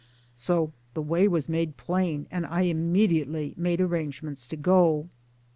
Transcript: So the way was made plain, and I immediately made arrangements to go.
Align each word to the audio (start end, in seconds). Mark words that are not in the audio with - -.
So 0.33 0.71
the 0.95 1.01
way 1.03 1.27
was 1.27 1.47
made 1.47 1.77
plain, 1.77 2.25
and 2.31 2.43
I 2.47 2.61
immediately 2.61 3.53
made 3.55 3.79
arrangements 3.79 4.47
to 4.47 4.57
go. 4.57 5.09